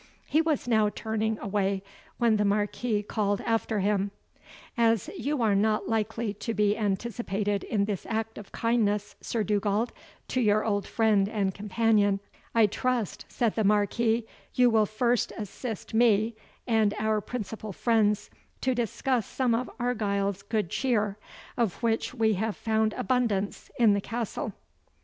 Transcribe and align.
He 0.25 0.41
was 0.41 0.67
now 0.67 0.89
turning 0.89 1.37
away, 1.37 1.83
when 2.17 2.37
the 2.37 2.43
Marquis 2.43 3.03
called 3.03 3.39
after 3.41 3.81
him, 3.81 4.09
"As 4.75 5.11
you 5.15 5.43
are 5.43 5.53
not 5.53 5.87
likely 5.87 6.33
to 6.33 6.55
be 6.55 6.75
anticipated 6.75 7.63
in 7.63 7.85
this 7.85 8.07
act 8.07 8.39
of 8.39 8.51
kindness, 8.51 9.15
Sir 9.21 9.43
Dugald, 9.43 9.93
to 10.29 10.41
your 10.41 10.65
old 10.65 10.87
friend 10.87 11.29
and 11.29 11.53
companion, 11.53 12.19
I 12.55 12.65
trust," 12.65 13.25
said 13.29 13.53
the 13.53 13.63
Marquis, 13.63 14.25
"you 14.55 14.71
will 14.71 14.87
first 14.87 15.33
assist 15.37 15.93
me, 15.93 16.35
and 16.65 16.95
our 16.97 17.21
principal 17.21 17.71
friends, 17.71 18.31
to 18.61 18.73
discuss 18.73 19.27
some 19.27 19.53
of 19.53 19.69
Argyle's 19.79 20.41
good 20.41 20.71
cheer, 20.71 21.19
of 21.57 21.75
which 21.83 22.11
we 22.11 22.33
have 22.33 22.55
found 22.57 22.93
abundance 22.93 23.69
in 23.77 23.93
the 23.93 24.01
Castle." 24.01 24.51